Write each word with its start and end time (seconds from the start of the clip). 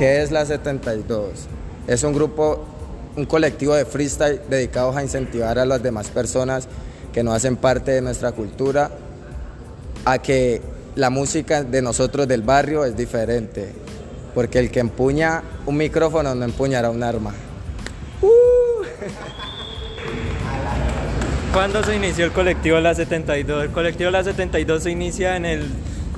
¿Qué 0.00 0.22
es 0.22 0.30
la 0.30 0.46
72? 0.46 1.28
Es 1.86 2.04
un 2.04 2.14
grupo, 2.14 2.64
un 3.16 3.26
colectivo 3.26 3.74
de 3.74 3.84
freestyle 3.84 4.40
dedicados 4.48 4.96
a 4.96 5.02
incentivar 5.02 5.58
a 5.58 5.66
las 5.66 5.82
demás 5.82 6.08
personas 6.08 6.68
que 7.12 7.22
no 7.22 7.34
hacen 7.34 7.56
parte 7.56 7.90
de 7.90 8.00
nuestra 8.00 8.32
cultura 8.32 8.90
a 10.06 10.16
que 10.16 10.62
la 10.94 11.10
música 11.10 11.64
de 11.64 11.82
nosotros 11.82 12.26
del 12.26 12.40
barrio 12.40 12.86
es 12.86 12.96
diferente, 12.96 13.74
porque 14.34 14.58
el 14.60 14.70
que 14.70 14.80
empuña 14.80 15.42
un 15.66 15.76
micrófono 15.76 16.34
no 16.34 16.46
empuñará 16.46 16.88
un 16.88 17.02
arma. 17.02 17.34
¿Cuándo 21.52 21.84
se 21.84 21.94
inició 21.94 22.24
el 22.24 22.32
colectivo 22.32 22.80
La 22.80 22.94
72? 22.94 23.64
El 23.64 23.70
colectivo 23.70 24.10
La 24.10 24.24
72 24.24 24.82
se 24.82 24.92
inicia 24.92 25.36
en 25.36 25.44
el 25.44 25.68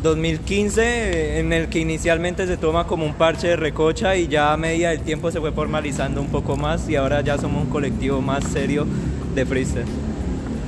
2015, 0.02 1.38
en 1.38 1.52
el 1.52 1.69
que 1.69 1.79
inicialmente 1.79 2.47
se 2.47 2.56
toma 2.56 2.87
como 2.87 3.06
un 3.06 3.15
parche 3.15 3.48
de 3.48 3.56
recocha 3.56 4.16
y 4.16 4.27
ya 4.27 4.52
a 4.52 4.56
medida 4.56 4.91
del 4.91 5.01
tiempo 5.01 5.30
se 5.30 5.41
fue 5.41 5.52
formalizando 5.52 6.20
un 6.20 6.28
poco 6.28 6.56
más 6.56 6.88
y 6.88 6.97
ahora 6.97 7.20
ya 7.20 7.38
somos 7.38 7.62
un 7.65 7.70
colectivo 7.70 8.20
más 8.20 8.45
serio 8.45 8.87
de 9.34 9.47
freestyle. 9.47 9.87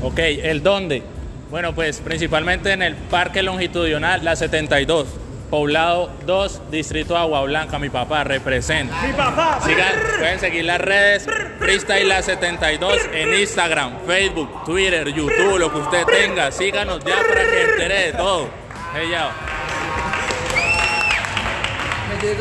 Ok, 0.02 0.18
¿el 0.18 0.62
dónde? 0.62 1.02
Bueno, 1.50 1.74
pues 1.74 2.00
principalmente 2.00 2.72
en 2.72 2.82
el 2.82 2.94
Parque 2.94 3.42
Longitudinal 3.42 4.24
La 4.24 4.36
72, 4.36 5.06
Poblado 5.50 6.10
2, 6.26 6.62
Distrito 6.70 7.16
Agua 7.16 7.42
Blanca, 7.42 7.78
mi 7.78 7.90
papá, 7.90 8.24
representa. 8.24 8.94
Mi 9.06 9.12
papá. 9.12 9.60
Sigan, 9.64 9.92
pueden 10.18 10.40
seguir 10.40 10.64
las 10.64 10.80
redes 10.80 11.26
Freestyle 11.58 12.08
La 12.08 12.22
72 12.22 12.98
en 13.12 13.34
Instagram, 13.34 13.92
Facebook, 14.06 14.64
Twitter, 14.64 15.08
YouTube, 15.08 15.58
lo 15.58 15.72
que 15.72 15.78
usted 15.78 16.04
tenga. 16.06 16.50
Síganos 16.50 17.04
ya 17.04 17.16
para 17.28 17.42
que 17.44 17.62
entere 17.62 18.06
de 18.06 18.12
todo. 18.12 18.63
Hey, 18.96 19.08
ya. 19.10 19.32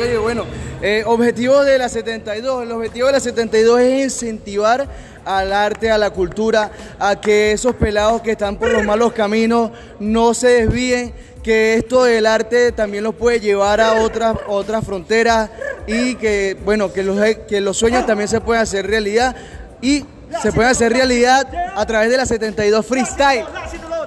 Oye, 0.00 0.18
bueno, 0.18 0.44
eh, 0.80 1.02
objetivo 1.04 1.64
de 1.64 1.78
la 1.78 1.88
72. 1.88 2.62
El 2.62 2.70
objetivo 2.70 3.08
de 3.08 3.12
la 3.12 3.18
72 3.18 3.80
es 3.80 4.04
incentivar 4.04 4.86
al 5.24 5.52
arte, 5.52 5.90
a 5.90 5.98
la 5.98 6.10
cultura, 6.10 6.70
a 7.00 7.20
que 7.20 7.50
esos 7.50 7.74
pelados 7.74 8.22
que 8.22 8.30
están 8.30 8.56
por 8.56 8.70
los 8.70 8.84
malos 8.84 9.12
caminos 9.12 9.72
no 9.98 10.32
se 10.32 10.64
desvíen, 10.64 11.12
que 11.42 11.74
esto 11.74 12.04
del 12.04 12.24
arte 12.24 12.70
también 12.70 13.02
los 13.02 13.16
puede 13.16 13.40
llevar 13.40 13.80
a 13.80 13.94
otras, 13.94 14.36
otras 14.46 14.84
fronteras 14.84 15.50
y 15.88 16.14
que, 16.14 16.56
bueno, 16.64 16.92
que 16.92 17.02
los, 17.02 17.18
que 17.48 17.60
los 17.60 17.76
sueños 17.76 18.06
también 18.06 18.28
se 18.28 18.40
pueden 18.40 18.62
hacer 18.62 18.86
realidad 18.86 19.34
y 19.82 20.04
se 20.40 20.52
pueden 20.52 20.70
hacer 20.70 20.92
realidad 20.92 21.48
a 21.74 21.84
través 21.84 22.10
de 22.10 22.16
la 22.16 22.26
72 22.26 22.86
Freestyle. 22.86 23.44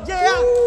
Hey, 0.07 0.66